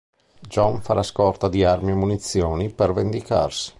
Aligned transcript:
Jon 0.49 0.81
farà 0.81 1.03
scorta 1.03 1.47
di 1.47 1.63
armi 1.63 1.91
e 1.91 1.93
munizioni 1.93 2.71
per 2.73 2.91
vendicarsi. 2.91 3.69